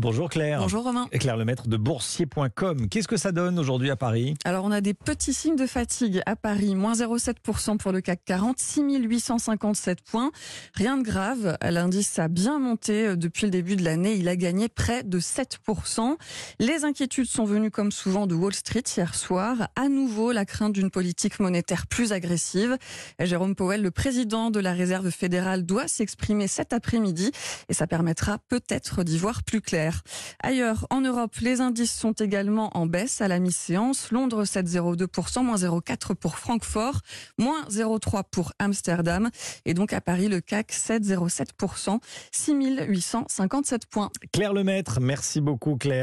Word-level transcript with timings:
Bonjour 0.00 0.30
Claire. 0.30 0.60
Bonjour 0.60 0.84
Romain. 0.84 1.08
Claire 1.10 1.36
Lemaître 1.36 1.66
de 1.66 1.76
boursier.com. 1.76 2.88
Qu'est-ce 2.88 3.08
que 3.08 3.16
ça 3.16 3.32
donne 3.32 3.58
aujourd'hui 3.58 3.90
à 3.90 3.96
Paris? 3.96 4.34
Alors 4.44 4.64
on 4.64 4.70
a 4.70 4.80
des 4.80 4.94
petits 4.94 5.34
signes 5.34 5.56
de 5.56 5.66
fatigue 5.66 6.22
à 6.24 6.36
Paris, 6.36 6.76
moins 6.76 6.92
0,7% 6.92 7.78
pour 7.78 7.90
le 7.90 8.00
CAC 8.00 8.20
40, 8.24 8.60
6857 8.60 10.02
points. 10.02 10.30
Rien 10.74 10.98
de 10.98 11.02
grave, 11.02 11.58
l'indice 11.62 12.16
a 12.20 12.28
bien 12.28 12.60
monté 12.60 13.08
euh, 13.08 13.16
depuis 13.16 13.46
le 13.46 13.50
début 13.50 13.74
de 13.74 13.82
l'année, 13.82 14.14
il 14.14 14.28
a 14.28 14.36
gagné 14.36 14.68
près 14.68 15.02
de 15.02 15.18
7%. 15.18 16.16
Les 16.60 16.84
inquiétudes 16.84 17.26
sont 17.26 17.44
venues 17.44 17.72
comme 17.72 17.90
souvent 17.90 18.28
de 18.28 18.36
Wall 18.36 18.54
Street 18.54 18.84
hier 18.96 19.16
soir, 19.16 19.68
à 19.74 19.88
nouveau 19.88 20.30
la 20.30 20.44
crainte 20.44 20.74
d'une 20.74 20.92
politique 20.92 21.40
monétaire 21.40 21.88
plus 21.88 22.12
agressive. 22.12 22.76
Jérôme 23.18 23.56
Powell, 23.56 23.82
le 23.82 23.90
président 23.90 24.52
de 24.52 24.60
la 24.60 24.74
Réserve 24.74 25.10
fédérale, 25.10 25.66
doit 25.66 25.88
s'exprimer 25.88 26.46
cet 26.46 26.72
après-midi 26.72 27.32
et 27.68 27.74
ça 27.74 27.88
permettra 27.88 28.38
peut-être 28.48 29.02
d'y 29.02 29.18
voir 29.18 29.42
plus 29.42 29.60
clair. 29.60 29.87
Ailleurs, 30.42 30.86
en 30.90 31.00
Europe, 31.00 31.34
les 31.40 31.60
indices 31.60 31.94
sont 31.94 32.12
également 32.12 32.76
en 32.76 32.86
baisse 32.86 33.20
à 33.20 33.28
la 33.28 33.38
mi-séance. 33.38 34.10
Londres 34.10 34.44
7,02%, 34.44 35.42
moins 35.42 35.56
0,4% 35.56 36.14
pour 36.14 36.38
Francfort, 36.38 37.00
moins 37.38 37.64
0,3% 37.68 38.22
pour 38.30 38.52
Amsterdam. 38.58 39.30
Et 39.64 39.74
donc 39.74 39.92
à 39.92 40.00
Paris, 40.00 40.28
le 40.28 40.40
CAC 40.40 40.72
7,07%, 40.72 41.98
6857 42.32 43.86
points. 43.86 44.10
Claire 44.32 44.52
Lemaître, 44.52 45.00
merci 45.00 45.40
beaucoup 45.40 45.76
Claire. 45.76 45.96